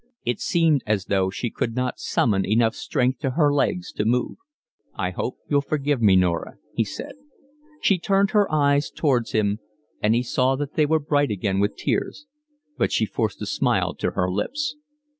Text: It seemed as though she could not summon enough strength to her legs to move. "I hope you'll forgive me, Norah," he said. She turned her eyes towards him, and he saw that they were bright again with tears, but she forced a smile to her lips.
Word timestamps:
It 0.25 0.39
seemed 0.39 0.81
as 0.87 1.05
though 1.05 1.29
she 1.29 1.51
could 1.51 1.75
not 1.75 1.99
summon 1.99 2.43
enough 2.43 2.73
strength 2.73 3.19
to 3.19 3.29
her 3.37 3.53
legs 3.53 3.91
to 3.91 4.03
move. 4.03 4.39
"I 4.95 5.11
hope 5.11 5.37
you'll 5.47 5.61
forgive 5.61 6.01
me, 6.01 6.15
Norah," 6.15 6.55
he 6.73 6.83
said. 6.83 7.11
She 7.83 7.99
turned 7.99 8.31
her 8.31 8.51
eyes 8.51 8.89
towards 8.89 9.33
him, 9.33 9.59
and 10.01 10.15
he 10.15 10.23
saw 10.23 10.55
that 10.55 10.73
they 10.73 10.87
were 10.87 10.97
bright 10.99 11.29
again 11.29 11.59
with 11.59 11.75
tears, 11.77 12.25
but 12.79 12.91
she 12.91 13.05
forced 13.05 13.43
a 13.43 13.45
smile 13.45 13.93
to 13.97 14.13
her 14.17 14.31
lips. 14.31 14.75